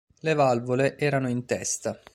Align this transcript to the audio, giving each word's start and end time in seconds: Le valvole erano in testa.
Le 0.21 0.33
valvole 0.33 0.97
erano 0.97 1.29
in 1.29 1.45
testa. 1.45 1.99